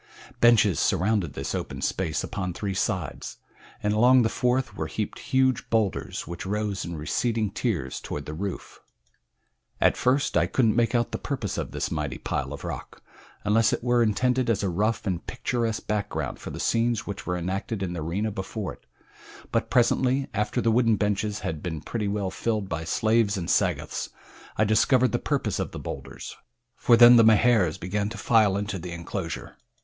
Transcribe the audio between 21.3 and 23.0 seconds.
had been pretty well filled by